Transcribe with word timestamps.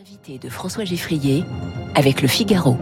L'invité 0.00 0.38
de 0.38 0.48
François 0.48 0.84
Geffrier 0.86 1.44
avec 1.94 2.22
le 2.22 2.28
Figaro. 2.28 2.78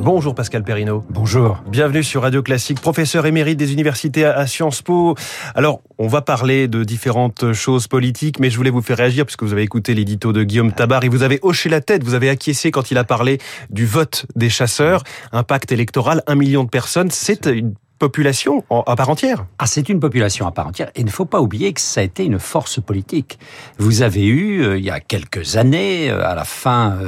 Bonjour 0.00 0.34
Pascal 0.34 0.64
Perrineau. 0.64 1.04
Bonjour. 1.10 1.62
Bienvenue 1.68 2.02
sur 2.02 2.22
Radio 2.22 2.42
Classique, 2.42 2.80
professeur 2.80 3.24
émérite 3.24 3.56
des 3.56 3.72
universités 3.72 4.24
à 4.24 4.48
Sciences 4.48 4.82
Po. 4.82 5.14
Alors, 5.54 5.80
on 5.98 6.08
va 6.08 6.22
parler 6.22 6.66
de 6.66 6.82
différentes 6.82 7.52
choses 7.52 7.86
politiques, 7.86 8.40
mais 8.40 8.50
je 8.50 8.56
voulais 8.56 8.70
vous 8.70 8.82
faire 8.82 8.96
réagir 8.96 9.26
puisque 9.26 9.44
vous 9.44 9.52
avez 9.52 9.62
écouté 9.62 9.94
l'édito 9.94 10.32
de 10.32 10.42
Guillaume 10.42 10.72
Tabar 10.72 11.04
et 11.04 11.08
vous 11.08 11.22
avez 11.22 11.38
hoché 11.42 11.68
la 11.68 11.80
tête, 11.80 12.02
vous 12.02 12.14
avez 12.14 12.28
acquiescé 12.30 12.72
quand 12.72 12.90
il 12.90 12.98
a 12.98 13.04
parlé 13.04 13.38
du 13.70 13.86
vote 13.86 14.26
des 14.34 14.50
chasseurs. 14.50 15.04
Un 15.30 15.44
pacte 15.44 15.70
électoral, 15.70 16.24
un 16.26 16.34
million 16.34 16.64
de 16.64 16.70
personnes, 16.70 17.12
c'est 17.12 17.46
une 17.46 17.74
population 17.98 18.64
à 18.70 18.96
part 18.96 19.08
entière. 19.08 19.46
Ah, 19.58 19.66
c'est 19.66 19.88
une 19.88 20.00
population 20.00 20.46
à 20.46 20.52
part 20.52 20.68
entière. 20.68 20.90
Et 20.94 21.00
il 21.00 21.06
ne 21.06 21.10
faut 21.10 21.24
pas 21.24 21.40
oublier 21.40 21.72
que 21.72 21.80
ça 21.80 22.00
a 22.00 22.04
été 22.04 22.24
une 22.24 22.38
force 22.38 22.80
politique. 22.80 23.38
Vous 23.78 24.02
avez 24.02 24.26
eu, 24.26 24.62
euh, 24.62 24.78
il 24.78 24.84
y 24.84 24.90
a 24.90 25.00
quelques 25.00 25.56
années, 25.56 26.10
euh, 26.10 26.26
à 26.26 26.34
la 26.34 26.44
fin 26.44 26.98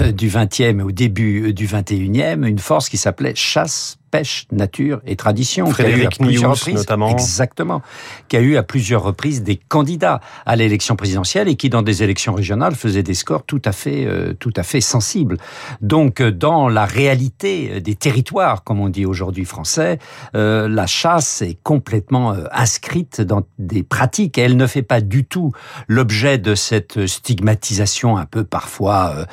euh, 0.00 0.12
du 0.12 0.28
20e 0.28 0.80
et 0.80 0.82
au 0.82 0.92
début 0.92 1.52
du 1.54 1.66
21e, 1.66 2.46
une 2.46 2.58
force 2.58 2.88
qui 2.88 2.96
s'appelait 2.96 3.34
Chasse, 3.34 3.98
pêche, 4.14 4.46
nature 4.52 5.00
et 5.06 5.16
tradition. 5.16 5.66
Frédéric 5.66 6.20
Nius, 6.20 6.40
notamment. 6.68 7.08
Exactement. 7.08 7.82
Qui 8.28 8.36
a 8.36 8.40
eu 8.40 8.56
à 8.56 8.62
plusieurs 8.62 9.02
reprises 9.02 9.42
des 9.42 9.56
candidats 9.56 10.20
à 10.46 10.54
l'élection 10.54 10.94
présidentielle 10.94 11.48
et 11.48 11.56
qui, 11.56 11.68
dans 11.68 11.82
des 11.82 12.04
élections 12.04 12.32
régionales, 12.32 12.76
faisait 12.76 13.02
des 13.02 13.14
scores 13.14 13.44
tout 13.44 13.60
à 13.64 13.72
fait, 13.72 14.06
euh, 14.06 14.32
tout 14.38 14.52
à 14.54 14.62
fait 14.62 14.80
sensibles. 14.80 15.36
Donc, 15.80 16.20
euh, 16.20 16.30
dans 16.30 16.68
la 16.68 16.84
réalité 16.84 17.80
des 17.80 17.96
territoires, 17.96 18.62
comme 18.62 18.78
on 18.78 18.88
dit 18.88 19.04
aujourd'hui 19.04 19.44
français, 19.44 19.98
euh, 20.36 20.68
la 20.68 20.86
chasse 20.86 21.42
est 21.42 21.58
complètement 21.64 22.36
inscrite 22.52 23.20
dans 23.20 23.42
des 23.58 23.82
pratiques 23.82 24.38
et 24.38 24.42
elle 24.42 24.56
ne 24.56 24.68
fait 24.68 24.82
pas 24.82 25.00
du 25.00 25.24
tout 25.24 25.50
l'objet 25.88 26.38
de 26.38 26.54
cette 26.54 27.06
stigmatisation 27.06 28.16
un 28.16 28.26
peu 28.26 28.44
parfois 28.44 29.26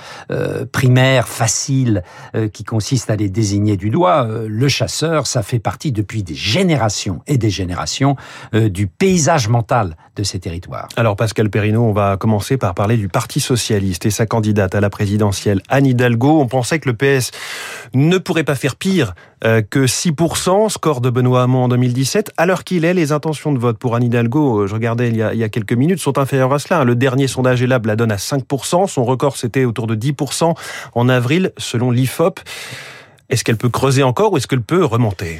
primaire, 0.71 1.27
facile, 1.27 2.03
qui 2.53 2.63
consiste 2.63 3.09
à 3.09 3.15
les 3.15 3.29
désigner 3.29 3.77
du 3.77 3.89
doigt. 3.89 4.27
Le 4.47 4.67
chasseur, 4.71 5.27
ça 5.27 5.43
fait 5.43 5.59
partie 5.59 5.91
depuis 5.91 6.23
des 6.23 6.33
générations 6.33 7.21
et 7.27 7.37
des 7.37 7.51
générations 7.51 8.15
euh, 8.55 8.69
du 8.69 8.87
paysage 8.87 9.47
mental 9.47 9.95
de 10.15 10.23
ces 10.23 10.39
territoires. 10.39 10.89
Alors 10.95 11.15
Pascal 11.15 11.49
Perrineau, 11.49 11.83
on 11.83 11.93
va 11.93 12.17
commencer 12.17 12.57
par 12.57 12.73
parler 12.73 12.97
du 12.97 13.07
Parti 13.07 13.39
socialiste 13.39 14.05
et 14.05 14.09
sa 14.09 14.25
candidate 14.25 14.73
à 14.73 14.81
la 14.81 14.89
présidentielle, 14.89 15.61
Anne 15.69 15.85
Hidalgo. 15.85 16.39
On 16.41 16.47
pensait 16.47 16.79
que 16.79 16.89
le 16.89 16.95
PS 16.95 17.31
ne 17.93 18.17
pourrait 18.17 18.43
pas 18.43 18.55
faire 18.55 18.75
pire 18.75 19.13
euh, 19.43 19.61
que 19.61 19.87
6%, 19.87 20.69
score 20.69 21.01
de 21.01 21.09
Benoît 21.09 21.43
Hamon 21.43 21.63
en 21.63 21.67
2017. 21.67 22.31
Alors 22.37 22.63
qu'il 22.63 22.85
est, 22.85 22.93
les 22.93 23.11
intentions 23.11 23.51
de 23.51 23.59
vote 23.59 23.77
pour 23.77 23.95
Anne 23.95 24.03
Hidalgo, 24.03 24.61
euh, 24.61 24.67
je 24.67 24.73
regardais 24.73 25.09
il 25.09 25.15
y 25.15 25.43
a, 25.43 25.49
quelques 25.49 25.73
minutes, 25.73 25.99
sont 25.99 26.17
inférieures 26.17 26.53
à 26.53 26.59
cela. 26.59 26.83
Le 26.83 26.95
dernier 26.95 27.27
sondage 27.27 27.61
Elab 27.61 27.85
la 27.85 27.95
donne 27.95 28.11
à 28.11 28.17
5%. 28.17 28.87
Son 28.87 29.03
record, 29.03 29.37
c'était 29.37 29.65
autour 29.65 29.87
de 29.87 29.95
10% 29.95 30.53
en 30.93 31.09
avril, 31.09 31.51
selon 31.57 31.89
l'IFOP. 31.89 32.39
Est-ce 33.31 33.45
qu'elle 33.45 33.57
peut 33.57 33.69
creuser 33.69 34.03
encore 34.03 34.33
ou 34.33 34.37
est-ce 34.37 34.45
qu'elle 34.45 34.61
peut 34.61 34.83
remonter? 34.83 35.39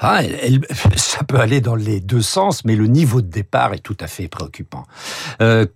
Ah, 0.00 0.22
elle, 0.22 0.60
ça 0.96 1.24
peut 1.24 1.38
aller 1.40 1.60
dans 1.60 1.74
les 1.74 2.00
deux 2.00 2.22
sens, 2.22 2.64
mais 2.64 2.76
le 2.76 2.86
niveau 2.86 3.20
de 3.20 3.26
départ 3.26 3.74
est 3.74 3.80
tout 3.80 3.96
à 4.00 4.06
fait 4.06 4.28
préoccupant. 4.28 4.84
Euh, 5.42 5.66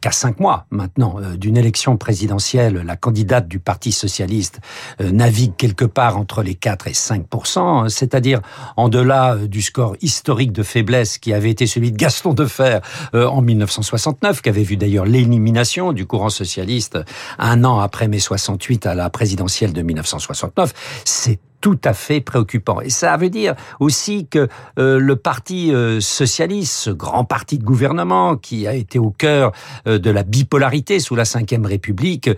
Qu'à 0.00 0.12
cinq 0.12 0.40
mois 0.40 0.66
maintenant 0.70 1.16
euh, 1.20 1.36
d'une 1.36 1.56
élection 1.56 1.96
présidentielle, 1.96 2.82
la 2.84 2.96
candidate 2.96 3.48
du 3.48 3.58
Parti 3.60 3.92
socialiste 3.92 4.60
euh, 5.00 5.10
navigue 5.10 5.54
quelque 5.56 5.84
part 5.84 6.16
entre 6.16 6.42
les 6.42 6.54
4 6.54 6.88
et 6.88 6.92
5% 6.92 7.88
c'est-à-dire 7.88 8.40
en 8.76 8.88
delà 8.88 9.34
euh, 9.34 9.46
du 9.46 9.62
score 9.62 9.96
historique 10.00 10.52
de 10.52 10.62
faiblesse 10.62 11.18
qui 11.18 11.32
avait 11.32 11.50
été 11.50 11.66
celui 11.66 11.92
de 11.92 11.96
Gaston 11.96 12.34
Defer 12.34 12.78
en 13.12 13.42
1969, 13.42 14.42
qui 14.42 14.48
avait 14.48 14.62
vu 14.62 14.76
d'ailleurs 14.76 15.04
l'élimination 15.04 15.92
du 15.92 16.06
courant 16.06 16.30
socialiste 16.30 16.98
un 17.38 17.64
an 17.64 17.78
après 17.78 18.08
mai 18.08 18.18
68 18.18 18.86
à 18.86 18.94
la 18.94 19.10
présidentielle 19.10 19.72
de 19.72 19.82
1969. 19.82 21.02
C'est 21.04 21.38
tout 21.60 21.78
à 21.84 21.92
fait 21.92 22.20
préoccupant. 22.20 22.80
Et 22.80 22.90
ça 22.90 23.16
veut 23.16 23.30
dire 23.30 23.54
aussi 23.80 24.26
que 24.26 24.48
euh, 24.78 24.98
le 24.98 25.16
Parti 25.16 25.72
euh, 25.74 26.00
socialiste, 26.00 26.72
ce 26.72 26.90
grand 26.90 27.24
parti 27.24 27.58
de 27.58 27.64
gouvernement 27.64 28.36
qui 28.36 28.66
a 28.66 28.74
été 28.74 28.98
au 28.98 29.10
cœur 29.10 29.52
euh, 29.86 29.98
de 29.98 30.10
la 30.10 30.22
bipolarité 30.22 31.00
sous 31.00 31.16
la 31.16 31.24
Ve 31.24 31.66
République, 31.66 32.30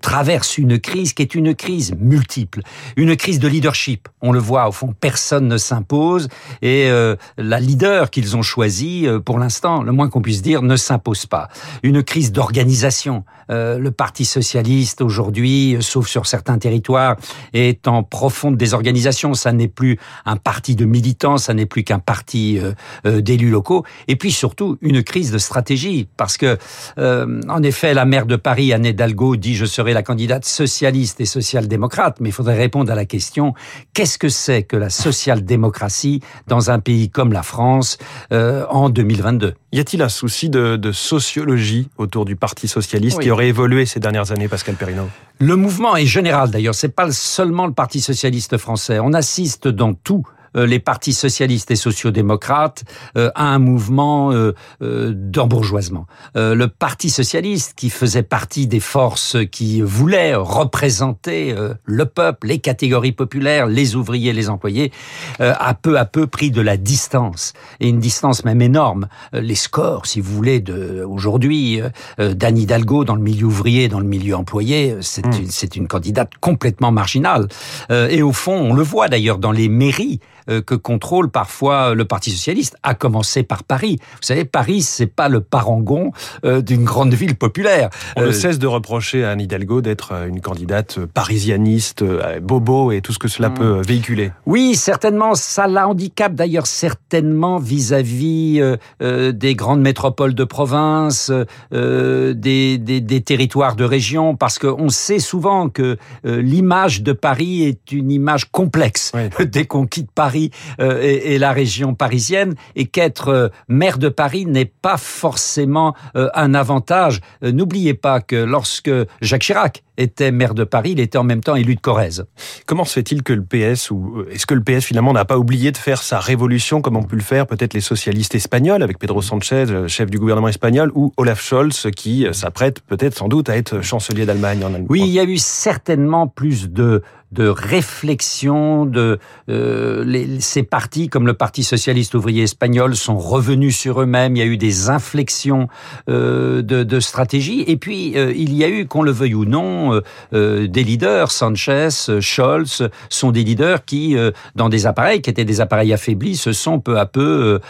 traverse 0.00 0.58
une 0.58 0.78
crise 0.78 1.12
qui 1.12 1.22
est 1.22 1.34
une 1.34 1.54
crise 1.54 1.94
multiple, 1.98 2.62
une 2.96 3.16
crise 3.16 3.38
de 3.38 3.48
leadership. 3.48 4.08
On 4.22 4.32
le 4.32 4.38
voit, 4.38 4.68
au 4.68 4.72
fond, 4.72 4.94
personne 4.98 5.48
ne 5.48 5.56
s'impose 5.56 6.28
et 6.62 6.90
la 7.38 7.60
leader 7.60 8.10
qu'ils 8.10 8.36
ont 8.36 8.42
choisie, 8.42 9.06
pour 9.24 9.38
l'instant, 9.38 9.82
le 9.82 9.92
moins 9.92 10.08
qu'on 10.08 10.22
puisse 10.22 10.42
dire, 10.42 10.62
ne 10.62 10.76
s'impose 10.76 11.26
pas. 11.26 11.48
Une 11.82 12.02
crise 12.02 12.32
d'organisation. 12.32 13.24
le 13.48 13.88
Parti 13.90 14.24
socialiste, 14.24 15.00
aujourd'hui, 15.00 15.76
sauf 15.80 16.08
sur 16.08 16.26
certains 16.26 16.58
territoires, 16.58 17.16
est 17.52 17.86
en 17.88 18.02
profonde 18.02 18.53
des 18.56 18.74
organisations. 18.74 19.34
Ça 19.34 19.52
n'est 19.52 19.68
plus 19.68 19.98
un 20.24 20.36
parti 20.36 20.76
de 20.76 20.84
militants, 20.84 21.38
ça 21.38 21.54
n'est 21.54 21.66
plus 21.66 21.84
qu'un 21.84 21.98
parti 21.98 22.58
euh, 22.58 22.72
euh, 23.06 23.20
d'élus 23.20 23.50
locaux. 23.50 23.84
Et 24.08 24.16
puis 24.16 24.32
surtout 24.32 24.78
une 24.80 25.02
crise 25.02 25.30
de 25.30 25.38
stratégie, 25.38 26.08
parce 26.16 26.36
que 26.36 26.58
euh, 26.98 27.40
en 27.48 27.62
effet, 27.62 27.94
la 27.94 28.04
maire 28.04 28.26
de 28.26 28.36
Paris, 28.36 28.72
Anne 28.72 28.86
Hidalgo, 28.86 29.36
dit 29.36 29.54
je 29.54 29.64
serai 29.64 29.92
la 29.92 30.02
candidate 30.02 30.44
socialiste 30.44 31.20
et 31.20 31.24
social-démocrate, 31.24 32.18
mais 32.20 32.30
il 32.30 32.32
faudrait 32.32 32.56
répondre 32.56 32.90
à 32.90 32.94
la 32.94 33.04
question 33.04 33.54
qu'est-ce 33.92 34.18
que 34.18 34.28
c'est 34.28 34.62
que 34.62 34.76
la 34.76 34.90
social-démocratie 34.90 36.20
dans 36.46 36.70
un 36.70 36.78
pays 36.78 37.10
comme 37.10 37.32
la 37.32 37.42
France 37.42 37.98
en 38.30 38.88
2022 38.88 39.54
Y 39.72 39.80
a-t-il 39.80 40.02
un 40.02 40.08
souci 40.08 40.48
de, 40.48 40.76
de, 40.76 40.92
sociologie 40.92 41.88
autour 41.98 42.24
du 42.24 42.36
Parti 42.36 42.68
socialiste 42.68 43.20
qui 43.20 43.30
aurait 43.30 43.48
évolué 43.48 43.86
ces 43.86 44.00
dernières 44.00 44.32
années, 44.32 44.48
Pascal 44.48 44.74
Perrineau? 44.74 45.08
Le 45.40 45.56
mouvement 45.56 45.96
est 45.96 46.06
général 46.06 46.50
d'ailleurs. 46.50 46.76
C'est 46.76 46.94
pas 46.94 47.10
seulement 47.10 47.66
le 47.66 47.72
Parti 47.72 48.00
socialiste 48.00 48.43
français. 48.58 48.98
On 49.00 49.12
assiste 49.12 49.68
dans 49.68 49.94
tout 49.94 50.24
les 50.54 50.78
partis 50.78 51.12
socialistes 51.12 51.70
et 51.70 51.76
sociodémocrates 51.76 52.84
euh, 53.16 53.30
à 53.34 53.46
un 53.46 53.58
mouvement 53.58 54.32
euh, 54.32 54.52
d'embourgeoisement. 54.80 56.06
le 56.34 56.66
Parti 56.66 57.10
socialiste, 57.10 57.74
qui 57.76 57.90
faisait 57.90 58.22
partie 58.22 58.66
des 58.66 58.80
forces 58.80 59.36
qui 59.50 59.80
voulaient 59.80 60.34
représenter 60.34 61.54
le 61.84 62.06
peuple, 62.06 62.48
les 62.48 62.58
catégories 62.58 63.12
populaires, 63.12 63.66
les 63.66 63.96
ouvriers, 63.96 64.32
les 64.32 64.50
employés, 64.50 64.92
a 65.38 65.74
peu 65.74 65.98
à 65.98 66.04
peu 66.04 66.26
pris 66.26 66.50
de 66.50 66.60
la 66.60 66.76
distance 66.76 67.52
et 67.80 67.88
une 67.88 68.00
distance 68.00 68.44
même 68.44 68.62
énorme. 68.62 69.08
Les 69.32 69.54
scores, 69.54 70.06
si 70.06 70.20
vous 70.20 70.34
voulez, 70.34 70.62
aujourd'hui, 71.06 71.80
d'Anne 72.18 72.58
Hidalgo 72.58 73.04
dans 73.04 73.16
le 73.16 73.22
milieu 73.22 73.46
ouvrier, 73.46 73.88
dans 73.88 74.00
le 74.00 74.06
milieu 74.06 74.36
employé, 74.36 74.96
c'est 75.00 75.26
hmm. 75.26 75.32
une, 75.32 75.82
une 75.82 75.88
candidate 75.88 76.32
complètement 76.40 76.92
marginale. 76.92 77.48
et 77.90 78.22
au 78.22 78.32
fond, 78.32 78.56
on 78.56 78.74
le 78.74 78.82
voit 78.82 79.08
d'ailleurs 79.08 79.38
dans 79.38 79.52
les 79.52 79.68
mairies 79.68 80.20
euh, 80.43 80.43
que 80.46 80.74
contrôle 80.74 81.30
parfois 81.30 81.94
le 81.94 82.04
Parti 82.04 82.30
socialiste, 82.30 82.76
à 82.82 82.94
commencer 82.94 83.42
par 83.42 83.64
Paris. 83.64 83.98
Vous 84.00 84.22
savez, 84.22 84.44
Paris, 84.44 84.82
c'est 84.82 85.06
pas 85.06 85.28
le 85.28 85.40
parangon 85.40 86.12
euh, 86.44 86.60
d'une 86.60 86.84
grande 86.84 87.14
ville 87.14 87.36
populaire. 87.36 87.90
On 88.16 88.22
ne 88.22 88.26
euh, 88.26 88.32
cesse 88.32 88.58
de 88.58 88.66
reprocher 88.66 89.24
à 89.24 89.30
Anne 89.30 89.40
Hidalgo 89.40 89.80
d'être 89.80 90.12
une 90.28 90.40
candidate 90.40 90.98
parisianiste, 91.06 92.04
bobo 92.42 92.92
et 92.92 93.00
tout 93.00 93.12
ce 93.12 93.18
que 93.18 93.28
cela 93.28 93.48
hmm. 93.50 93.54
peut 93.54 93.82
véhiculer. 93.86 94.32
Oui, 94.46 94.74
certainement, 94.74 95.34
ça 95.34 95.66
la 95.66 95.88
handicape 95.88 96.34
d'ailleurs 96.34 96.66
certainement 96.66 97.58
vis-à-vis 97.58 98.60
des 99.00 99.54
grandes 99.54 99.80
métropoles 99.80 100.34
de 100.34 100.44
province, 100.44 101.30
des, 101.70 102.78
des, 102.78 103.00
des, 103.00 103.20
territoires 103.20 103.76
de 103.76 103.84
région, 103.84 104.36
parce 104.36 104.58
qu'on 104.58 104.88
sait 104.88 105.18
souvent 105.18 105.68
que 105.68 105.96
l'image 106.24 107.02
de 107.02 107.12
Paris 107.12 107.64
est 107.64 107.92
une 107.92 108.10
image 108.10 108.50
complexe. 108.50 109.12
Dès 109.44 109.64
qu'on 109.66 109.86
quitte 109.86 110.10
Paris, 110.10 110.33
euh, 110.80 111.00
et, 111.02 111.38
la 111.38 111.52
région 111.52 111.94
parisienne 111.94 112.54
et 112.76 112.86
qu'être 112.86 113.28
euh, 113.28 113.48
maire 113.68 113.98
de 113.98 114.08
Paris 114.08 114.46
n'est 114.46 114.64
pas 114.64 114.96
forcément 114.96 115.94
euh, 116.16 116.28
un 116.34 116.54
avantage. 116.54 117.20
N'oubliez 117.42 117.94
pas 117.94 118.20
que 118.20 118.36
lorsque 118.36 118.90
Jacques 119.20 119.42
Chirac 119.42 119.82
était 119.96 120.32
maire 120.32 120.54
de 120.54 120.64
Paris, 120.64 120.92
il 120.92 121.00
était 121.00 121.18
en 121.18 121.24
même 121.24 121.40
temps 121.40 121.54
élu 121.54 121.76
de 121.76 121.80
Corrèze. 121.80 122.26
Comment 122.66 122.84
se 122.84 122.94
fait-il 122.94 123.22
que 123.22 123.32
le 123.32 123.44
PS, 123.44 123.90
ou 123.90 124.24
est-ce 124.30 124.46
que 124.46 124.54
le 124.54 124.62
PS 124.62 124.84
finalement 124.84 125.12
n'a 125.12 125.24
pas 125.24 125.38
oublié 125.38 125.70
de 125.70 125.76
faire 125.76 126.02
sa 126.02 126.18
révolution 126.18 126.80
comme 126.80 126.96
ont 126.96 127.04
pu 127.04 127.16
le 127.16 127.22
faire 127.22 127.46
peut-être 127.46 127.74
les 127.74 127.80
socialistes 127.80 128.34
espagnols 128.34 128.82
avec 128.82 128.98
Pedro 128.98 129.22
Sanchez, 129.22 129.66
chef 129.86 130.10
du 130.10 130.18
gouvernement 130.18 130.48
espagnol, 130.48 130.90
ou 130.94 131.12
Olaf 131.16 131.40
Scholz 131.40 131.88
qui 131.96 132.26
s'apprête 132.32 132.80
peut-être 132.80 133.16
sans 133.16 133.28
doute 133.28 133.48
à 133.48 133.56
être 133.56 133.82
chancelier 133.82 134.26
d'Allemagne 134.26 134.64
en 134.64 134.68
Allemagne? 134.68 134.86
Oui, 134.88 135.02
il 135.04 135.12
y 135.12 135.20
a 135.20 135.24
eu 135.24 135.38
certainement 135.38 136.26
plus 136.26 136.70
de 136.70 137.02
de 137.34 137.48
réflexion, 137.48 138.86
de 138.86 139.18
les, 139.48 140.40
ces 140.40 140.62
partis 140.62 141.08
comme 141.08 141.26
le 141.26 141.34
Parti 141.34 141.64
socialiste 141.64 142.14
ouvrier 142.14 142.44
espagnol 142.44 142.96
sont 142.96 143.18
revenus 143.18 143.76
sur 143.76 144.00
eux-mêmes. 144.00 144.36
Il 144.36 144.38
y 144.38 144.42
a 144.42 144.46
eu 144.46 144.56
des 144.56 144.88
inflexions 144.88 145.68
de, 146.06 146.62
de, 146.62 147.00
stratégie. 147.00 147.64
Et 147.66 147.76
puis 147.76 148.14
il 148.14 148.54
y 148.54 148.64
a 148.64 148.68
eu, 148.68 148.86
qu'on 148.86 149.02
le 149.02 149.10
veuille 149.10 149.34
ou 149.34 149.44
non, 149.44 150.00
des 150.32 150.84
leaders. 150.84 151.30
Sanchez, 151.30 151.88
Scholz 152.20 152.88
sont 153.08 153.32
des 153.32 153.42
leaders 153.42 153.84
qui, 153.84 154.16
dans 154.54 154.68
des 154.68 154.86
appareils 154.86 155.20
qui 155.20 155.30
étaient 155.30 155.44
des 155.44 155.60
appareils 155.60 155.92
affaiblis, 155.92 156.36
se 156.36 156.52
sont 156.52 156.80
peu 156.80 156.98
à 156.98 157.06
peu 157.06 157.60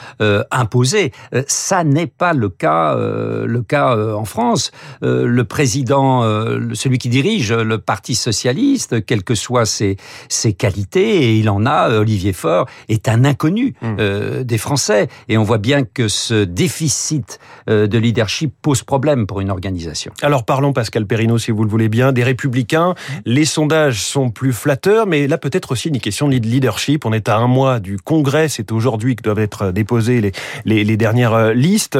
imposés. 0.51 1.13
Ça 1.47 1.85
n'est 1.85 2.07
pas 2.07 2.33
le 2.33 2.49
cas, 2.49 2.95
le 2.97 3.63
cas 3.63 3.97
en 4.15 4.25
France. 4.25 4.71
le 5.03 5.43
président, 5.45 6.23
celui 6.75 6.99
qui 6.99 7.09
dirige 7.09 7.53
le 7.53 7.79
Parti 7.79 8.15
socialiste, 8.15 9.05
quelles 9.05 9.25
que 9.25 9.35
ses, 9.65 9.97
ses 10.29 10.53
qualités, 10.53 11.23
et 11.23 11.37
il 11.37 11.49
en 11.49 11.67
a, 11.67 11.89
Olivier 11.91 12.33
Faure, 12.33 12.67
est 12.89 13.09
un 13.09 13.25
inconnu 13.25 13.75
mmh. 13.81 13.97
euh, 14.01 14.45
des 14.45 14.59
Français. 14.59 15.09
Et 15.29 15.39
on 15.39 15.45
voit 15.45 15.59
bien 15.59 15.85
que 15.85 16.09
ce 16.09 16.45
déficit 16.45 17.39
euh, 17.71 17.87
de 17.87 17.99
leadership 17.99 18.53
pose 18.61 18.83
problème 18.83 19.27
pour 19.29 19.41
une 19.41 19.51
organisation. 19.51 20.13
Alors 20.23 20.45
parlons, 20.45 20.73
Pascal 20.73 21.07
Perrino, 21.07 21.39
si 21.39 21.53
vous 21.53 21.63
le 21.63 21.71
voulez 21.71 21.89
bien, 21.89 22.11
des 22.11 22.25
républicains. 22.25 22.95
Les 23.25 23.45
sondages 23.45 24.01
sont 24.03 24.31
plus 24.31 24.53
flatteurs, 24.53 25.07
mais 25.07 25.29
là 25.29 25.39
peut-être 25.39 25.71
aussi 25.73 25.89
une 25.89 26.01
question 26.01 26.29
de 26.29 26.35
leadership. 26.35 27.07
On 27.07 27.13
est 27.13 27.29
à 27.29 27.37
un 27.37 27.47
mois 27.47 27.79
du 27.79 27.99
Congrès, 27.99 28.49
c'est 28.49 28.73
aujourd'hui 28.73 29.15
que 29.15 29.23
doivent 29.23 29.39
être 29.39 29.71
déposées 29.71 30.21
les, 30.21 30.33
les, 30.65 30.83
les 30.85 30.97
dernières 30.97 31.35
euh, 31.35 31.53
listes. 31.53 31.99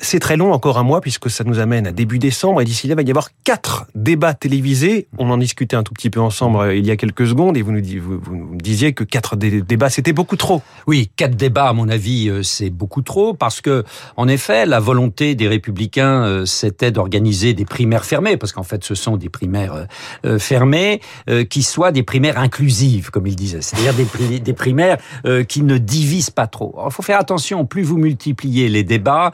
C'est 0.00 0.18
très 0.18 0.36
long, 0.36 0.52
encore 0.52 0.78
un 0.78 0.82
mois, 0.82 1.00
puisque 1.00 1.30
ça 1.30 1.44
nous 1.44 1.58
amène 1.58 1.86
à 1.86 1.92
début 1.92 2.18
décembre, 2.18 2.60
et 2.60 2.64
d'ici 2.64 2.88
là, 2.88 2.94
il 2.94 2.96
va 2.96 3.02
y 3.02 3.10
avoir 3.10 3.28
quatre 3.44 3.86
débats 3.94 4.34
télévisés. 4.34 5.06
On 5.18 5.30
en 5.30 5.38
discutait 5.38 5.76
un 5.76 5.82
tout 5.82 5.94
petit 5.94 6.10
peu 6.10 6.20
ensemble 6.20 6.71
euh, 6.72 6.76
il 6.76 6.86
y 6.86 6.90
a 6.90 6.96
quelques 6.96 7.26
secondes, 7.26 7.56
et 7.56 7.62
vous 7.62 7.72
nous, 7.72 7.82
vous, 8.00 8.20
vous 8.20 8.56
disiez 8.56 8.92
que 8.92 9.04
quatre 9.04 9.36
débats, 9.36 9.90
c'était 9.90 10.12
beaucoup 10.12 10.36
trop. 10.36 10.62
Oui, 10.86 11.10
quatre 11.16 11.36
débats, 11.36 11.68
à 11.68 11.72
mon 11.72 11.88
avis, 11.88 12.28
euh, 12.28 12.42
c'est 12.42 12.70
beaucoup 12.70 13.02
trop, 13.02 13.34
parce 13.34 13.60
que, 13.60 13.84
en 14.16 14.28
effet, 14.28 14.66
la 14.66 14.80
volonté 14.80 15.34
des 15.34 15.48
républicains, 15.48 16.24
euh, 16.24 16.44
c'était 16.46 16.90
d'organiser 16.90 17.54
des 17.54 17.64
primaires 17.64 18.04
fermées, 18.04 18.36
parce 18.36 18.52
qu'en 18.52 18.62
fait, 18.62 18.84
ce 18.84 18.94
sont 18.94 19.16
des 19.16 19.28
primaires 19.28 19.86
fermées, 20.38 21.00
qui 21.50 21.62
soient 21.62 21.92
des 21.92 22.02
primaires 22.02 22.38
inclusives, 22.38 23.10
comme 23.10 23.26
ils 23.26 23.36
disaient, 23.36 23.60
c'est-à-dire 23.60 23.94
des, 23.94 24.40
des 24.40 24.52
primaires 24.52 24.98
qui 25.48 25.62
ne 25.62 25.78
divisent 25.78 26.30
pas 26.30 26.46
trop. 26.46 26.74
il 26.86 26.92
faut 26.92 27.02
faire 27.02 27.18
attention, 27.18 27.66
plus 27.66 27.82
vous 27.82 27.98
multipliez 27.98 28.68
les 28.68 28.84
débats, 28.84 29.32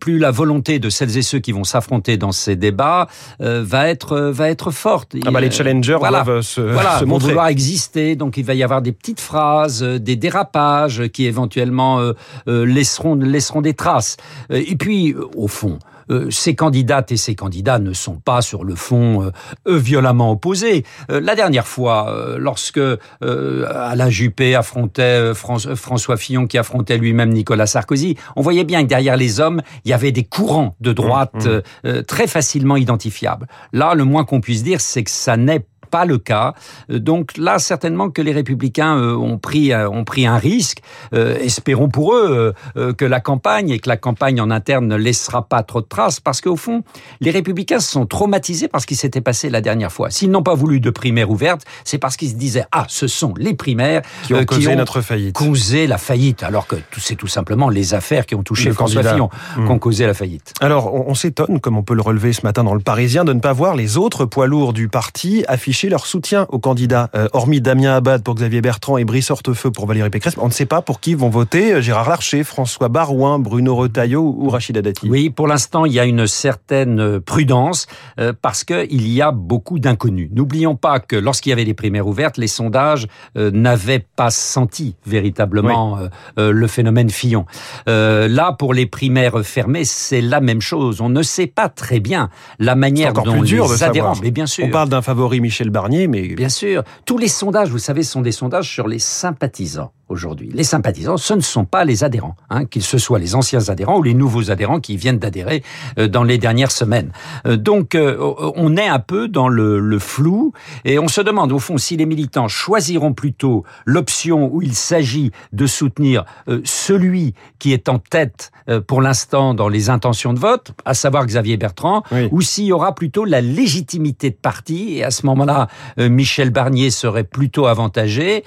plus 0.00 0.18
la 0.18 0.30
volonté 0.30 0.78
de 0.78 0.90
celles 0.90 1.16
et 1.16 1.22
ceux 1.22 1.38
qui 1.38 1.52
vont 1.52 1.64
s'affronter 1.64 2.16
dans 2.16 2.32
ces 2.32 2.56
débats 2.56 3.08
va 3.40 3.88
être 3.88 4.18
va 4.18 4.48
être 4.50 4.70
forte. 4.70 5.14
Ah 5.24 5.30
bah 5.30 5.40
les 5.40 5.50
challengers 5.50 5.98
doivent 6.00 6.40
se, 6.40 6.60
voilà, 6.72 6.98
se 7.00 7.04
montrer. 7.04 7.28
vouloir 7.28 7.48
exister, 7.48 8.16
donc 8.16 8.36
il 8.36 8.44
va 8.44 8.54
y 8.54 8.62
avoir 8.62 8.82
des 8.82 8.92
petites 8.92 9.20
phrases, 9.20 9.82
des 9.82 10.16
dérapages 10.16 11.08
qui 11.08 11.26
éventuellement 11.26 12.00
laisseront 12.46 13.14
laisseront 13.14 13.60
des 13.60 13.74
traces. 13.74 14.16
Et 14.50 14.76
puis 14.76 15.14
au 15.34 15.48
fond, 15.48 15.78
euh, 16.10 16.30
ces 16.30 16.54
candidates 16.54 17.12
et 17.12 17.16
ces 17.16 17.34
candidats 17.34 17.78
ne 17.78 17.92
sont 17.92 18.16
pas 18.16 18.42
sur 18.42 18.64
le 18.64 18.74
fond 18.74 19.30
euh, 19.66 19.78
violemment 19.78 20.30
opposés. 20.30 20.84
Euh, 21.10 21.20
la 21.20 21.34
dernière 21.34 21.66
fois, 21.66 22.34
lorsque 22.38 22.80
Alain 23.20 24.10
Juppé 24.10 24.54
affrontait 24.54 25.32
François 25.34 26.16
Fillon 26.16 26.46
qui 26.46 26.58
affrontait 26.58 26.98
lui-même 26.98 27.30
Nicolas 27.30 27.66
Sarkozy, 27.66 28.16
on 28.36 28.42
voyait 28.42 28.64
bien 28.64 28.82
que 28.82 28.88
derrière 28.88 29.16
les 29.16 29.40
hommes, 29.40 29.62
il 29.84 29.90
y 29.90 29.94
avait 29.94 30.12
des 30.12 30.24
courants 30.24 30.76
de 30.80 30.92
droite 30.92 31.46
mmh, 31.46 31.88
mmh. 31.88 32.02
très 32.02 32.26
facilement 32.26 32.76
identifiables. 32.76 33.46
Là, 33.72 33.94
le 33.94 34.04
moins 34.04 34.24
qu'on 34.24 34.40
puisse 34.40 34.62
dire, 34.62 34.80
c'est 34.80 35.04
que 35.04 35.10
ça 35.10 35.36
n'est 35.36 35.64
pas 35.94 36.06
le 36.06 36.18
cas. 36.18 36.54
Euh, 36.90 36.98
donc 36.98 37.36
là, 37.36 37.60
certainement 37.60 38.10
que 38.10 38.20
les 38.20 38.32
républicains 38.32 38.98
euh, 38.98 39.14
ont 39.14 39.38
pris 39.38 39.72
euh, 39.72 39.88
ont 39.88 40.02
pris 40.02 40.26
un 40.26 40.38
risque. 40.38 40.78
espérons 41.12 41.88
pour 41.88 42.14
eux 42.14 42.52
que 42.98 43.04
la 43.04 43.20
campagne 43.20 43.70
et 43.70 43.78
que 43.78 43.88
la 43.88 43.96
campagne 43.96 44.40
en 44.40 44.50
interne 44.50 44.88
ne 44.88 44.96
laissera 44.96 45.46
pas 45.46 45.62
trop 45.62 45.80
de 45.80 45.86
traces, 45.86 46.18
parce 46.18 46.40
qu'au 46.40 46.56
fond, 46.56 46.82
les 47.20 47.30
républicains 47.30 47.78
se 47.78 47.90
sont 47.90 48.06
traumatisés 48.06 48.66
par 48.68 48.80
ce 48.80 48.86
qui 48.86 48.96
s'était 48.96 49.20
passé 49.20 49.50
la 49.50 49.60
dernière 49.60 49.92
fois. 49.92 50.10
S'ils 50.10 50.30
n'ont 50.30 50.42
pas 50.42 50.54
voulu 50.54 50.80
de 50.80 50.90
primaire 50.90 51.30
ouverte, 51.30 51.62
c'est 51.84 51.98
parce 51.98 52.16
qu'ils 52.16 52.30
se 52.30 52.34
disaient 52.34 52.66
ah, 52.72 52.86
ce 52.88 53.06
sont 53.06 53.34
les 53.36 53.54
primaires 53.54 54.02
qui 54.24 54.34
ont 54.34 54.44
causé 54.44 54.74
notre 54.74 55.00
faillite, 55.00 55.36
causé 55.36 55.86
la 55.86 55.98
faillite, 55.98 56.42
alors 56.42 56.66
que 56.66 56.76
c'est 56.98 57.16
tout 57.16 57.28
simplement 57.28 57.68
les 57.68 57.94
affaires 57.94 58.26
qui 58.26 58.34
ont 58.34 58.42
touché 58.42 58.72
François 58.72 59.04
Fillon 59.04 59.28
mmh. 59.56 59.64
qui 59.64 59.70
ont 59.70 59.78
causé 59.78 60.06
la 60.06 60.14
faillite. 60.14 60.52
Alors, 60.60 60.92
on, 60.92 61.10
on 61.10 61.14
s'étonne, 61.14 61.60
comme 61.60 61.76
on 61.76 61.84
peut 61.84 61.94
le 61.94 62.02
relever 62.02 62.32
ce 62.32 62.42
matin 62.42 62.64
dans 62.64 62.74
le 62.74 62.80
Parisien, 62.80 63.24
de 63.24 63.32
ne 63.32 63.40
pas 63.40 63.52
voir 63.52 63.76
les 63.76 63.96
autres 63.96 64.24
poids 64.24 64.46
lourds 64.46 64.72
du 64.72 64.88
parti 64.88 65.44
leur 65.88 66.06
soutien 66.06 66.46
aux 66.50 66.58
candidats, 66.58 67.10
euh, 67.14 67.28
hormis 67.32 67.60
Damien 67.60 67.96
Abad 67.96 68.22
pour 68.22 68.34
Xavier 68.34 68.60
Bertrand 68.60 68.96
et 68.98 69.04
Brice 69.04 69.30
Hortefeux 69.30 69.70
pour 69.70 69.86
Valérie 69.86 70.10
Pécresse. 70.10 70.34
On 70.38 70.46
ne 70.46 70.52
sait 70.52 70.66
pas 70.66 70.82
pour 70.82 71.00
qui 71.00 71.14
vont 71.14 71.28
voter 71.28 71.74
euh, 71.74 71.80
Gérard 71.80 72.08
Larcher, 72.08 72.44
François 72.44 72.88
Barouin, 72.88 73.38
Bruno 73.38 73.74
Retailleau 73.74 74.34
ou 74.38 74.48
Rachida 74.48 74.82
Dati. 74.82 75.08
Oui, 75.08 75.30
pour 75.30 75.46
l'instant, 75.46 75.84
il 75.84 75.92
y 75.92 76.00
a 76.00 76.04
une 76.04 76.26
certaine 76.26 77.20
prudence 77.20 77.86
euh, 78.18 78.32
parce 78.40 78.64
qu'il 78.64 79.08
y 79.08 79.22
a 79.22 79.32
beaucoup 79.32 79.78
d'inconnus. 79.78 80.30
N'oublions 80.32 80.76
pas 80.76 81.00
que 81.00 81.16
lorsqu'il 81.16 81.50
y 81.50 81.52
avait 81.52 81.64
les 81.64 81.74
primaires 81.74 82.06
ouvertes, 82.06 82.36
les 82.36 82.48
sondages 82.48 83.06
n'avaient 83.36 84.04
pas 84.16 84.30
senti 84.30 84.96
véritablement 85.06 85.98
le 86.36 86.66
phénomène 86.66 87.10
Fillon. 87.10 87.46
là, 87.86 88.52
pour 88.52 88.74
les 88.74 88.86
primaires 88.86 89.44
fermées, 89.44 89.84
c'est 89.84 90.20
la 90.20 90.40
même 90.40 90.60
chose. 90.60 91.00
On 91.00 91.08
ne 91.08 91.22
sait 91.22 91.46
pas 91.46 91.68
très 91.68 92.00
bien 92.00 92.30
la 92.58 92.74
manière 92.74 93.12
dont 93.12 93.22
plus 93.22 93.42
dur 93.42 93.68
les 93.70 93.78
de 93.78 93.84
adhérents, 93.84 94.14
mais 94.22 94.30
bien 94.30 94.46
sûr, 94.46 94.64
on 94.66 94.70
parle 94.70 94.88
d'un 94.88 95.02
favori 95.02 95.40
Michel 95.40 95.70
Barnier, 95.74 96.06
mais... 96.08 96.28
Bien 96.28 96.48
sûr. 96.48 96.84
Tous 97.04 97.18
les 97.18 97.28
sondages, 97.28 97.68
vous 97.68 97.78
savez, 97.78 98.02
sont 98.02 98.22
des 98.22 98.32
sondages 98.32 98.70
sur 98.70 98.88
les 98.88 98.98
sympathisants 98.98 99.92
aujourd'hui. 100.08 100.50
Les 100.52 100.64
sympathisants, 100.64 101.16
ce 101.16 101.34
ne 101.34 101.40
sont 101.40 101.64
pas 101.64 101.84
les 101.84 102.04
adhérents, 102.04 102.36
hein, 102.50 102.66
qu'ils 102.66 102.82
ce 102.82 102.98
soit 102.98 103.18
les 103.18 103.34
anciens 103.34 103.68
adhérents 103.68 103.98
ou 103.98 104.02
les 104.02 104.14
nouveaux 104.14 104.50
adhérents 104.50 104.80
qui 104.80 104.96
viennent 104.96 105.18
d'adhérer 105.18 105.62
euh, 105.98 106.08
dans 106.08 106.24
les 106.24 106.38
dernières 106.38 106.70
semaines. 106.70 107.10
Euh, 107.46 107.56
donc, 107.56 107.94
euh, 107.94 108.16
on 108.56 108.76
est 108.76 108.86
un 108.86 108.98
peu 108.98 109.28
dans 109.28 109.48
le, 109.48 109.80
le, 109.80 109.98
flou 109.98 110.52
et 110.84 110.98
on 110.98 111.08
se 111.08 111.20
demande 111.20 111.52
au 111.52 111.58
fond 111.58 111.78
si 111.78 111.96
les 111.96 112.04
militants 112.04 112.48
choisiront 112.48 113.14
plutôt 113.14 113.64
l'option 113.86 114.50
où 114.52 114.60
il 114.60 114.74
s'agit 114.74 115.30
de 115.52 115.66
soutenir 115.66 116.24
celui 116.64 117.34
qui 117.58 117.72
est 117.72 117.88
en 117.88 117.98
tête 117.98 118.50
pour 118.86 119.00
l'instant 119.00 119.54
dans 119.54 119.68
les 119.68 119.88
intentions 119.88 120.32
de 120.32 120.38
vote, 120.38 120.72
à 120.84 120.94
savoir 120.94 121.24
Xavier 121.26 121.56
Bertrand, 121.56 122.02
oui. 122.12 122.28
ou 122.32 122.42
s'il 122.42 122.64
y 122.64 122.72
aura 122.72 122.94
plutôt 122.94 123.24
la 123.24 123.40
légitimité 123.40 124.30
de 124.30 124.36
parti 124.36 124.98
et 124.98 125.04
à 125.04 125.10
ce 125.10 125.24
moment-là, 125.26 125.68
Michel 125.96 126.50
Barnier 126.50 126.90
serait 126.90 127.24
plutôt 127.24 127.66
avantagé, 127.66 128.44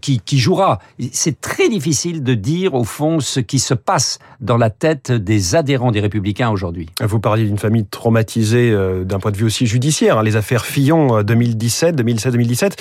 qui, 0.00 0.20
qui 0.20 0.38
jouera 0.38 0.78
c'est 1.12 1.40
très 1.40 1.68
difficile 1.68 2.22
de 2.22 2.34
dire 2.34 2.74
au 2.74 2.84
fond 2.84 3.20
ce 3.20 3.40
qui 3.40 3.58
se 3.58 3.74
passe 3.74 4.18
dans 4.40 4.56
la 4.56 4.70
tête 4.70 5.12
des 5.12 5.54
adhérents 5.54 5.90
des 5.90 6.00
Républicains 6.00 6.50
aujourd'hui. 6.50 6.88
Vous 7.00 7.20
parliez 7.20 7.44
d'une 7.44 7.58
famille 7.58 7.86
traumatisée 7.86 8.70
euh, 8.70 9.04
d'un 9.04 9.18
point 9.18 9.30
de 9.30 9.36
vue 9.36 9.44
aussi 9.44 9.66
judiciaire, 9.66 10.18
hein, 10.18 10.22
les 10.22 10.36
affaires 10.36 10.64
Fillon 10.64 11.22
2017, 11.22 12.00
2016-2017. 12.00 12.72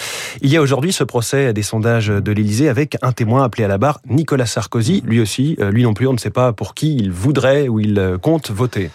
Il 0.41 0.50
y 0.50 0.57
a 0.57 0.62
aujourd'hui 0.62 0.94
ce 0.94 1.03
procès 1.03 1.53
des 1.53 1.63
sondages 1.63 2.07
de 2.07 2.31
l'Élysée 2.31 2.69
avec 2.69 2.97
un 3.01 3.12
témoin 3.12 3.44
appelé 3.44 3.63
à 3.63 3.68
la 3.68 3.77
barre, 3.77 4.00
Nicolas 4.07 4.45
Sarkozy. 4.45 5.01
Lui 5.06 5.19
aussi, 5.19 5.56
euh, 5.59 5.71
lui 5.71 5.83
non 5.83 5.94
plus, 5.94 6.07
on 6.07 6.13
ne 6.13 6.19
sait 6.19 6.29
pas 6.29 6.53
pour 6.53 6.73
qui 6.73 6.95
il 6.95 7.12
voudrait 7.12 7.68
ou 7.68 7.79
il 7.79 7.97
euh, 8.00 8.18
compte 8.18 8.51
voter. 8.51 8.91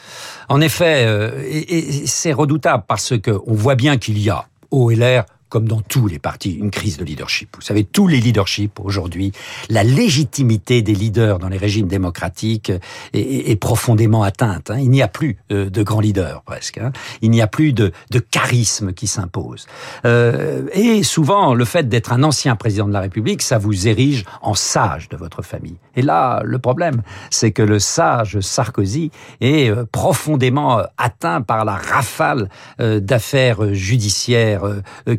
En 0.48 0.60
effet, 0.60 1.06
et 1.44 2.06
c'est 2.06 2.32
redoutable 2.32 2.84
parce 2.86 3.14
qu'on 3.18 3.52
voit 3.52 3.74
bien 3.74 3.96
qu'il 3.96 4.18
y 4.18 4.30
a 4.30 4.46
au 4.70 4.90
LR 4.90 5.24
comme 5.48 5.68
dans 5.68 5.80
tous 5.80 6.06
les 6.06 6.18
partis, 6.18 6.52
une 6.52 6.70
crise 6.70 6.96
de 6.96 7.04
leadership. 7.04 7.56
Vous 7.56 7.62
savez, 7.62 7.84
tous 7.84 8.08
les 8.08 8.18
leaderships 8.20 8.80
aujourd'hui, 8.80 9.32
la 9.68 9.84
légitimité 9.84 10.82
des 10.82 10.94
leaders 10.94 11.38
dans 11.38 11.48
les 11.48 11.58
régimes 11.58 11.88
démocratiques 11.88 12.72
est, 13.12 13.56
profondément 13.60 14.22
atteinte. 14.22 14.70
Il 14.76 14.90
n'y 14.90 15.02
a 15.02 15.08
plus 15.08 15.38
de 15.48 15.82
grands 15.82 16.00
leaders 16.00 16.42
presque. 16.42 16.80
Il 17.22 17.30
n'y 17.30 17.40
a 17.40 17.46
plus 17.46 17.72
de, 17.72 17.92
de 18.10 18.18
charisme 18.18 18.92
qui 18.92 19.06
s'impose. 19.06 19.66
Euh, 20.04 20.68
et 20.72 21.02
souvent, 21.02 21.54
le 21.54 21.64
fait 21.64 21.88
d'être 21.88 22.12
un 22.12 22.22
ancien 22.22 22.56
président 22.56 22.86
de 22.86 22.92
la 22.92 23.00
République, 23.00 23.42
ça 23.42 23.58
vous 23.58 23.88
érige 23.88 24.24
en 24.42 24.54
sage 24.54 25.08
de 25.08 25.16
votre 25.16 25.42
famille. 25.42 25.76
Et 25.94 26.02
là, 26.02 26.42
le 26.44 26.58
problème, 26.58 27.02
c'est 27.30 27.52
que 27.52 27.62
le 27.62 27.78
sage 27.78 28.40
Sarkozy 28.40 29.10
est 29.40 29.70
euh, 29.70 29.84
profondément 29.90 30.78
euh, 30.78 30.84
atteint 30.98 31.42
par 31.42 31.64
la 31.64 31.76
rafale 31.76 32.48
d'affaires 32.78 33.74
judiciaires 33.74 34.62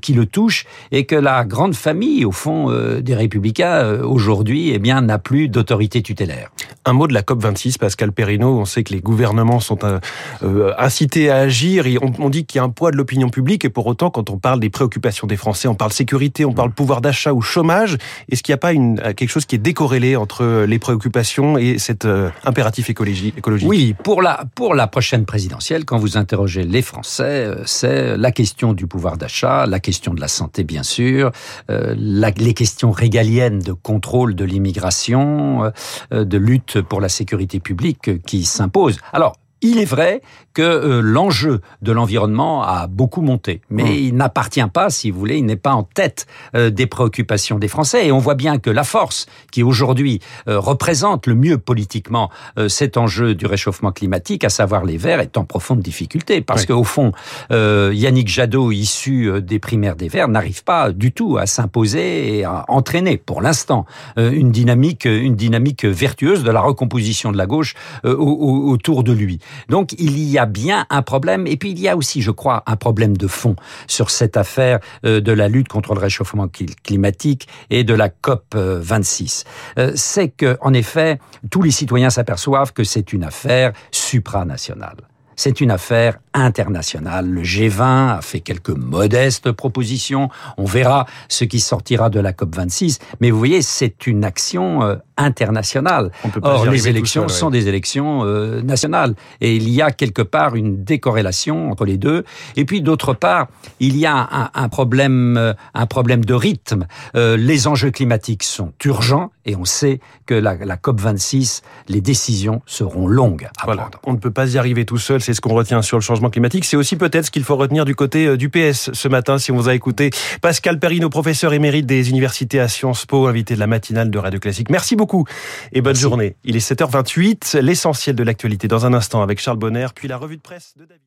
qui 0.01 0.13
le 0.17 0.25
touche 0.25 0.65
et 0.91 1.05
que 1.05 1.15
la 1.15 1.45
grande 1.45 1.75
famille, 1.75 2.25
au 2.25 2.31
fond, 2.31 2.69
euh, 2.69 3.01
des 3.01 3.15
républicains, 3.15 3.75
euh, 3.75 4.03
aujourd'hui, 4.03 4.71
eh 4.73 4.79
bien, 4.79 5.01
n'a 5.01 5.19
plus 5.19 5.47
d'autorité 5.47 6.01
tutélaire. 6.01 6.49
Un 6.87 6.93
mot 6.93 7.05
de 7.05 7.13
la 7.13 7.21
COP26, 7.21 7.79
Pascal 7.79 8.13
Perrino. 8.13 8.59
On 8.59 8.63
sait 8.63 8.85
que 8.85 8.93
les 8.93 9.01
gouvernements 9.01 9.59
sont 9.59 9.79
euh, 9.83 10.73
incités 10.77 11.29
à 11.29 11.35
agir 11.35 11.85
et 11.85 11.97
on, 12.01 12.29
dit 12.29 12.45
qu'il 12.45 12.59
y 12.59 12.61
a 12.61 12.63
un 12.63 12.69
poids 12.69 12.91
de 12.91 12.95
l'opinion 12.95 13.27
publique 13.27 13.65
et 13.65 13.69
pour 13.69 13.87
autant, 13.87 14.09
quand 14.09 14.29
on 14.29 14.37
parle 14.37 14.61
des 14.61 14.69
préoccupations 14.69 15.27
des 15.27 15.35
Français, 15.35 15.67
on 15.67 15.75
parle 15.75 15.91
sécurité, 15.91 16.45
on 16.45 16.53
parle 16.53 16.71
pouvoir 16.71 17.01
d'achat 17.01 17.33
ou 17.33 17.41
chômage. 17.41 17.97
Est-ce 18.31 18.41
qu'il 18.41 18.53
n'y 18.53 18.55
a 18.55 18.59
pas 18.59 18.73
quelque 19.13 19.27
chose 19.27 19.45
qui 19.45 19.55
est 19.55 19.59
décorrélé 19.59 20.15
entre 20.15 20.63
les 20.65 20.79
préoccupations 20.79 21.57
et 21.57 21.77
cet 21.77 22.07
impératif 22.45 22.89
écologique? 22.89 23.35
Oui, 23.65 23.93
pour 24.05 24.21
la, 24.21 24.87
prochaine 24.87 25.25
présidentielle, 25.25 25.83
quand 25.83 25.97
vous 25.97 26.15
interrogez 26.15 26.63
les 26.63 26.81
Français, 26.81 27.51
c'est 27.65 28.15
la 28.15 28.31
question 28.31 28.71
du 28.71 28.87
pouvoir 28.87 29.17
d'achat, 29.17 29.65
la 29.65 29.81
question 29.81 30.13
de 30.13 30.21
la 30.21 30.29
santé, 30.29 30.63
bien 30.63 30.83
sûr, 30.83 31.33
euh, 31.69 31.93
les 31.97 32.53
questions 32.53 32.91
régaliennes 32.91 33.59
de 33.59 33.73
contrôle 33.73 34.35
de 34.35 34.45
l'immigration, 34.45 35.71
euh, 36.13 36.23
de 36.23 36.37
lutte 36.37 36.76
pour 36.81 37.01
la 37.01 37.09
sécurité 37.09 37.59
publique 37.59 38.23
qui 38.23 38.45
s'imposent. 38.45 38.99
Alors, 39.13 39.35
il 39.61 39.79
est 39.79 39.85
vrai 39.85 40.21
que 40.53 40.61
euh, 40.61 41.01
l'enjeu 41.01 41.61
de 41.81 41.91
l'environnement 41.91 42.63
a 42.63 42.87
beaucoup 42.87 43.21
monté, 43.21 43.61
mais 43.69 43.83
mmh. 43.83 43.95
il 43.95 44.15
n'appartient 44.15 44.67
pas, 44.71 44.89
si 44.89 45.11
vous 45.11 45.19
voulez, 45.19 45.37
il 45.37 45.45
n'est 45.45 45.55
pas 45.55 45.73
en 45.73 45.83
tête 45.83 46.27
euh, 46.55 46.69
des 46.69 46.87
préoccupations 46.87 47.57
des 47.57 47.67
Français. 47.67 48.07
Et 48.07 48.11
on 48.11 48.19
voit 48.19 48.35
bien 48.35 48.59
que 48.59 48.69
la 48.69 48.83
force 48.83 49.25
qui 49.51 49.63
aujourd'hui 49.63 50.19
euh, 50.47 50.59
représente 50.59 51.27
le 51.27 51.35
mieux 51.35 51.57
politiquement 51.57 52.29
cet 52.67 52.97
enjeu 52.97 53.35
du 53.35 53.45
réchauffement 53.45 53.91
climatique, 53.91 54.43
à 54.43 54.49
savoir 54.49 54.83
les 54.83 54.97
Verts, 54.97 55.19
est 55.19 55.37
en 55.37 55.43
profonde 55.43 55.79
difficulté. 55.79 56.41
Parce 56.41 56.65
qu'au 56.65 56.83
fond, 56.83 57.11
Yannick 57.49 58.27
Jadot, 58.27 58.71
issu 58.71 59.41
des 59.41 59.59
primaires 59.59 59.95
des 59.95 60.07
Verts, 60.07 60.27
n'arrive 60.27 60.63
pas 60.63 60.91
du 60.91 61.11
tout 61.11 61.37
à 61.37 61.45
s'imposer 61.45 62.37
et 62.37 62.43
à 62.45 62.65
entraîner, 62.67 63.17
pour 63.17 63.41
l'instant, 63.41 63.85
une 64.17 64.51
dynamique, 64.51 65.05
une 65.05 65.35
dynamique 65.35 65.85
vertueuse 65.85 66.43
de 66.43 66.51
la 66.51 66.61
recomposition 66.61 67.31
de 67.31 67.37
la 67.37 67.45
gauche 67.45 67.75
autour 68.03 69.03
de 69.03 69.11
lui. 69.11 69.39
Donc 69.69 69.93
il 69.97 70.17
y 70.19 70.37
a 70.37 70.45
bien 70.45 70.85
un 70.89 71.01
problème. 71.01 71.47
Et 71.47 71.57
puis 71.57 71.71
il 71.71 71.79
y 71.79 71.87
a 71.87 71.95
aussi, 71.95 72.21
je 72.21 72.31
crois, 72.31 72.63
un 72.65 72.75
problème 72.75 73.17
de 73.17 73.27
fond 73.27 73.55
sur 73.87 74.09
cette 74.09 74.37
affaire 74.37 74.79
euh, 75.05 75.21
de 75.21 75.31
la 75.31 75.47
lutte 75.47 75.67
contre 75.67 75.93
le 75.93 75.99
réchauffement 75.99 76.47
climatique 76.83 77.47
et 77.69 77.83
de 77.83 77.93
la 77.93 78.09
COP 78.09 78.55
26. 78.55 79.43
Euh, 79.77 79.91
c'est 79.95 80.29
que, 80.29 80.57
en 80.61 80.73
effet, 80.73 81.19
tous 81.49 81.61
les 81.61 81.71
citoyens 81.71 82.09
s'aperçoivent 82.09 82.73
que 82.73 82.83
c'est 82.83 83.13
une 83.13 83.23
affaire 83.23 83.73
supranationale. 83.91 84.97
C'est 85.35 85.61
une 85.61 85.69
affaire 85.69 86.17
internationale. 86.37 87.27
Le 87.27 87.41
G20 87.41 88.17
a 88.17 88.19
fait 88.21 88.39
quelques 88.39 88.69
modestes 88.69 89.51
propositions. 89.51 90.29
On 90.57 90.65
verra 90.65 91.05
ce 91.27 91.43
qui 91.43 91.59
sortira 91.59 92.09
de 92.09 92.19
la 92.19 92.31
COP26. 92.31 92.99
Mais 93.19 93.31
vous 93.31 93.37
voyez, 93.37 93.61
c'est 93.61 94.07
une 94.07 94.23
action 94.23 94.83
euh, 94.83 94.95
internationale. 95.17 96.11
Or, 96.41 96.65
les 96.65 96.87
élections 96.87 97.27
sont 97.27 97.49
des 97.49 97.67
élections 97.67 98.23
euh, 98.23 98.61
nationales. 98.61 99.15
Et 99.41 99.55
il 99.55 99.69
y 99.69 99.81
a 99.81 99.91
quelque 99.91 100.21
part 100.21 100.55
une 100.55 100.83
décorrélation 100.83 101.71
entre 101.71 101.85
les 101.85 101.97
deux. 101.97 102.23
Et 102.55 102.65
puis, 102.65 102.81
d'autre 102.81 103.13
part, 103.13 103.47
il 103.79 103.97
y 103.97 104.05
a 104.05 104.49
un, 104.53 104.69
problème, 104.69 105.37
euh, 105.37 105.53
un 105.73 105.85
problème 105.85 106.23
de 106.23 106.33
rythme. 106.33 106.85
les 107.15 107.67
enjeux 107.67 107.91
climatiques 107.91 108.43
sont 108.43 108.73
urgents 108.85 109.31
et 109.45 109.55
on 109.55 109.65
sait 109.65 109.99
que 110.25 110.33
la, 110.33 110.55
COP26, 110.55 111.61
les 111.87 112.01
décisions 112.01 112.61
seront 112.65 113.07
longues 113.07 113.47
à 113.59 113.65
prendre. 113.65 113.99
On 114.05 114.13
ne 114.13 114.17
peut 114.17 114.31
pas 114.31 114.53
y 114.53 114.57
arriver 114.57 114.85
tout 114.85 114.97
seul 114.97 115.21
c'est 115.21 115.33
ce 115.33 115.41
qu'on 115.41 115.53
retient 115.53 115.81
sur 115.81 115.97
le 115.97 116.01
changement 116.01 116.26
climatique. 116.29 116.65
C'est 116.65 116.77
aussi 116.77 116.95
peut-être 116.95 117.25
ce 117.25 117.31
qu'il 117.31 117.43
faut 117.43 117.55
retenir 117.55 117.85
du 117.85 117.95
côté 117.95 118.27
euh, 118.27 118.37
du 118.37 118.49
PS 118.49 118.91
ce 118.93 119.07
matin, 119.07 119.37
si 119.37 119.51
on 119.51 119.55
vous 119.55 119.69
a 119.69 119.75
écouté. 119.75 120.09
Pascal 120.41 120.79
Perrino, 120.79 121.09
professeur 121.09 121.53
émérite 121.53 121.85
des 121.85 122.09
universités 122.09 122.59
à 122.59 122.67
Sciences 122.67 123.05
Po, 123.05 123.27
invité 123.27 123.55
de 123.55 123.59
la 123.59 123.67
matinale 123.67 124.09
de 124.09 124.17
Radio 124.17 124.39
Classique. 124.39 124.69
Merci 124.69 124.95
beaucoup 124.95 125.25
et 125.71 125.81
bonne 125.81 125.95
journée. 125.95 126.35
Il 126.43 126.55
est 126.55 126.71
7h28, 126.71 127.59
l'essentiel 127.59 128.15
de 128.15 128.23
l'actualité 128.23 128.67
dans 128.67 128.85
un 128.85 128.93
instant 128.93 129.21
avec 129.21 129.39
Charles 129.39 129.57
Bonner, 129.57 129.87
puis 129.93 130.07
la 130.07 130.17
revue 130.17 130.37
de 130.37 130.41
presse 130.41 130.73
de 130.77 130.85
David. 130.85 131.01